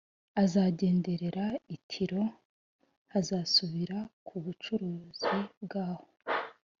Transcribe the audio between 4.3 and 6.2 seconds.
bucuruzi bwaho.